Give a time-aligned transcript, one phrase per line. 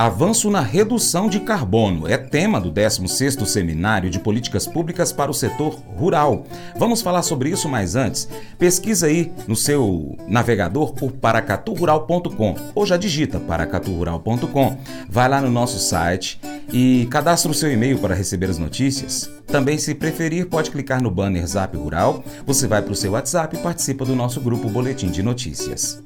[0.00, 5.34] Avanço na redução de carbono é tema do 16º Seminário de Políticas Públicas para o
[5.34, 6.46] Setor Rural.
[6.78, 8.26] Vamos falar sobre isso, mas antes,
[8.58, 14.78] pesquisa aí no seu navegador por paracaturural.com ou já digita paracaturural.com.
[15.06, 16.40] Vai lá no nosso site
[16.72, 19.30] e cadastre o seu e-mail para receber as notícias.
[19.46, 23.54] Também, se preferir, pode clicar no banner Zap Rural, você vai para o seu WhatsApp
[23.54, 26.02] e participa do nosso grupo Boletim de Notícias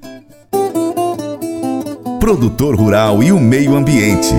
[2.25, 4.33] produtor rural e o meio ambiente.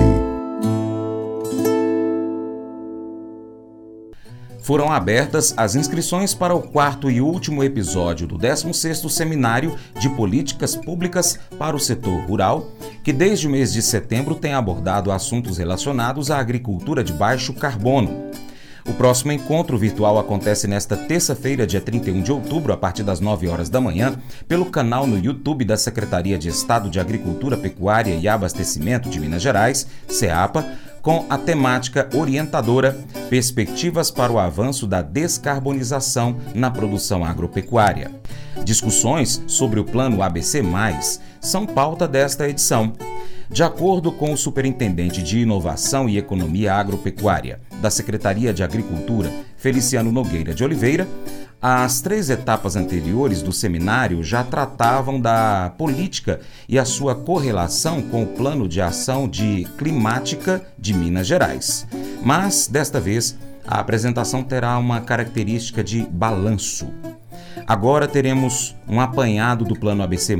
[4.60, 10.74] Foram abertas as inscrições para o quarto e último episódio do 16º Seminário de Políticas
[10.74, 12.72] Públicas para o Setor Rural,
[13.04, 18.32] que desde o mês de setembro tem abordado assuntos relacionados à agricultura de baixo carbono.
[18.88, 23.48] O próximo encontro virtual acontece nesta terça-feira, dia 31 de outubro, a partir das 9
[23.48, 28.28] horas da manhã, pelo canal no YouTube da Secretaria de Estado de Agricultura, Pecuária e
[28.28, 30.64] Abastecimento de Minas Gerais, SEAPA,
[31.02, 32.96] com a temática orientadora
[33.28, 38.12] Perspectivas para o avanço da descarbonização na produção agropecuária.
[38.64, 40.62] Discussões sobre o plano ABC,
[41.40, 42.92] são pauta desta edição.
[43.50, 50.12] De acordo com o superintendente de Inovação e Economia Agropecuária da Secretaria de Agricultura, Feliciano
[50.12, 51.06] Nogueira de Oliveira,
[51.60, 58.22] as três etapas anteriores do seminário já tratavam da política e a sua correlação com
[58.22, 61.86] o Plano de Ação de Climática de Minas Gerais.
[62.22, 66.88] Mas, desta vez, a apresentação terá uma característica de balanço.
[67.66, 70.36] Agora teremos um apanhado do Plano ABC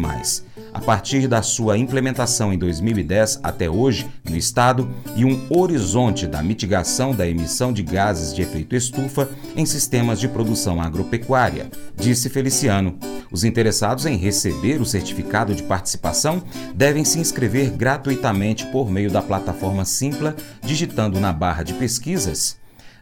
[0.76, 6.42] a partir da sua implementação em 2010 até hoje no estado e um horizonte da
[6.42, 12.98] mitigação da emissão de gases de efeito estufa em sistemas de produção agropecuária, disse Feliciano.
[13.32, 16.42] Os interessados em receber o certificado de participação
[16.74, 22.58] devem se inscrever gratuitamente por meio da plataforma Simpla, digitando na barra de pesquisas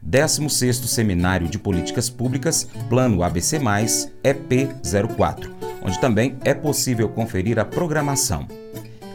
[0.09, 8.49] 16º Seminário de Políticas Públicas, Plano ABC+, EP04 onde também é possível conferir a programação.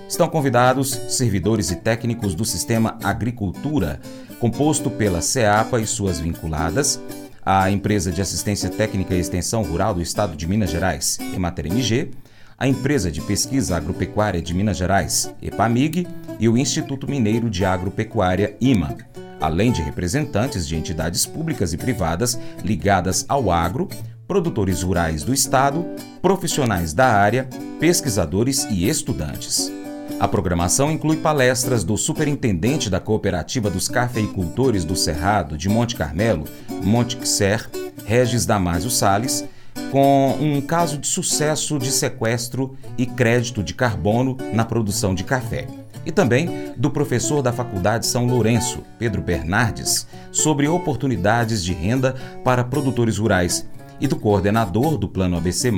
[0.07, 3.99] Estão convidados servidores e técnicos do Sistema Agricultura,
[4.39, 7.01] composto pela CEAPA e suas vinculadas,
[7.45, 12.11] a Empresa de Assistência Técnica e Extensão Rural do Estado de Minas Gerais, Emater MG,
[12.57, 16.07] a Empresa de Pesquisa Agropecuária de Minas Gerais, EPAMIG,
[16.39, 18.97] e o Instituto Mineiro de Agropecuária, IMA,
[19.39, 23.87] além de representantes de entidades públicas e privadas ligadas ao agro,
[24.29, 25.83] produtores rurais do estado,
[26.21, 29.71] profissionais da área, pesquisadores e estudantes.
[30.19, 36.45] A programação inclui palestras do superintendente da Cooperativa dos Cafeicultores do Cerrado de Monte Carmelo,
[36.83, 37.67] Monte Xer,
[38.05, 39.45] Regis Damásio Sales,
[39.91, 45.65] com um caso de sucesso de sequestro e crédito de carbono na produção de café.
[46.05, 52.63] E também do professor da Faculdade São Lourenço, Pedro Bernardes, sobre oportunidades de renda para
[52.63, 53.65] produtores rurais
[53.99, 55.71] e do coordenador do Plano ABC,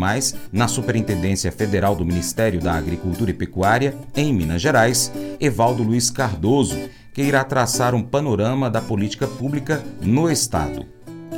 [0.52, 6.78] na Superintendência Federal do Ministério da Agricultura e Pecuária, em Minas Gerais, Evaldo Luiz Cardoso,
[7.14, 10.86] que irá traçar um panorama da política pública no Estado.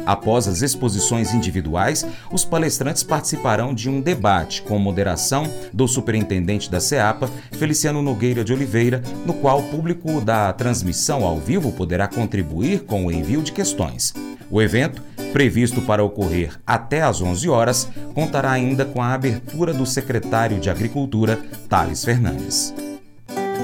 [0.06, 6.82] Após as exposições individuais, os palestrantes participarão de um debate com moderação do superintendente da
[6.82, 12.82] SEAPA, Feliciano Nogueira de Oliveira, no qual o público da transmissão ao vivo poderá contribuir
[12.82, 14.14] com o envio de questões.
[14.52, 15.02] O evento,
[15.34, 20.70] previsto para ocorrer até às 11 horas, contará ainda com a abertura do secretário de
[20.70, 22.74] Agricultura, Thales Fernandes.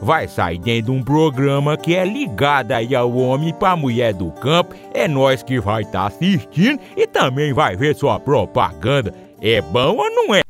[0.00, 4.30] vai sair dentro de um programa que é ligado aí ao homem para mulher do
[4.32, 4.74] campo.
[4.92, 9.14] É nós que vai estar tá assistindo e também vai ver sua propaganda.
[9.40, 10.42] É bom ou não é?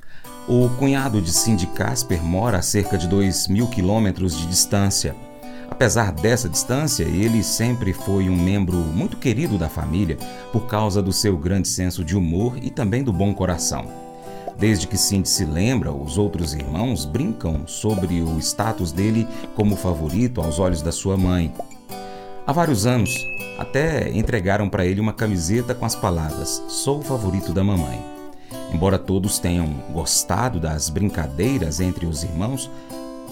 [0.47, 5.17] O cunhado de Cindy Casper mora a cerca de 2 mil quilômetros de distância.
[5.71, 10.17] Apesar dessa distância, ele sempre foi um membro muito querido da família
[10.53, 14.04] por causa do seu grande senso de humor e também do bom coração.
[14.59, 20.41] Desde que Cindy se lembra, os outros irmãos brincam sobre o status dele como favorito
[20.41, 21.53] aos olhos da sua mãe.
[22.47, 23.13] Há vários anos,
[23.59, 28.01] até entregaram para ele uma camiseta com as palavras: Sou o favorito da mamãe.
[28.73, 32.71] Embora todos tenham gostado das brincadeiras entre os irmãos,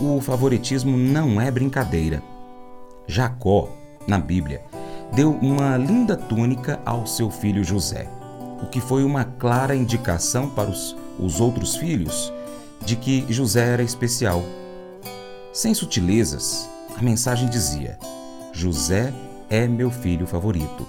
[0.01, 2.23] o favoritismo não é brincadeira.
[3.07, 3.69] Jacó,
[4.07, 4.63] na Bíblia,
[5.13, 8.09] deu uma linda túnica ao seu filho José,
[8.63, 12.33] o que foi uma clara indicação para os, os outros filhos
[12.85, 14.43] de que José era especial.
[15.53, 17.99] Sem sutilezas, a mensagem dizia:
[18.53, 19.13] José
[19.49, 20.87] é meu filho favorito.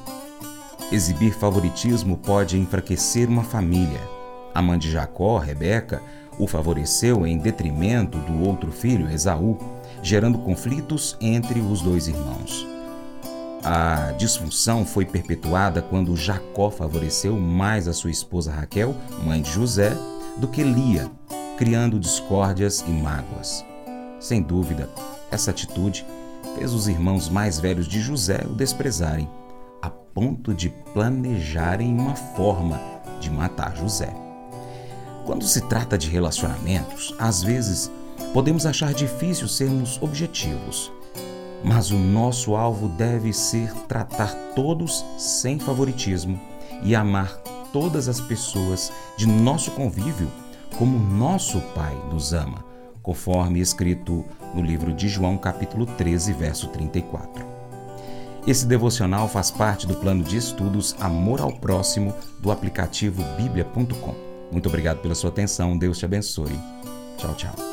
[0.91, 3.99] Exibir favoritismo pode enfraquecer uma família.
[4.53, 6.01] A mãe de Jacó, Rebeca,
[6.37, 9.57] o favoreceu em detrimento do outro filho, Esaú,
[10.01, 12.67] gerando conflitos entre os dois irmãos.
[13.63, 18.93] A disfunção foi perpetuada quando Jacó favoreceu mais a sua esposa Raquel,
[19.25, 19.95] mãe de José,
[20.37, 21.09] do que Lia,
[21.57, 23.63] criando discórdias e mágoas.
[24.19, 24.89] Sem dúvida,
[25.31, 26.05] essa atitude
[26.55, 29.29] fez os irmãos mais velhos de José o desprezarem,
[29.81, 32.79] a ponto de planejarem uma forma
[33.19, 34.13] de matar José.
[35.25, 37.91] Quando se trata de relacionamentos, às vezes
[38.33, 40.91] podemos achar difícil sermos objetivos,
[41.63, 46.39] mas o nosso alvo deve ser tratar todos sem favoritismo
[46.83, 47.42] e amar
[47.73, 50.31] todas as pessoas de nosso convívio
[50.77, 52.63] como nosso Pai nos ama,
[53.01, 54.23] conforme escrito
[54.53, 57.45] no livro de João, capítulo 13, verso 34.
[58.45, 64.15] Esse devocional faz parte do plano de estudos Amor ao Próximo do aplicativo bíblia.com.
[64.51, 65.77] Muito obrigado pela sua atenção.
[65.77, 66.59] Deus te abençoe.
[67.17, 67.72] Tchau, tchau.